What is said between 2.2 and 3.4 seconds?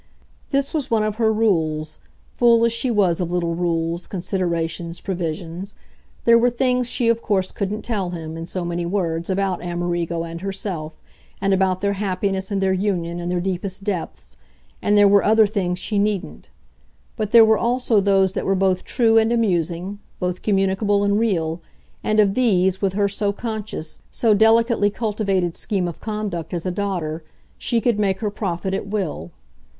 full as she was of